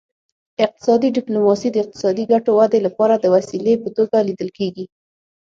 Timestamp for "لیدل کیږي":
4.27-4.85